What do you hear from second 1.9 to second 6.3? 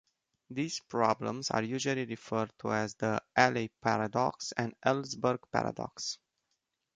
referred to as the Allais paradox and Ellsberg paradox.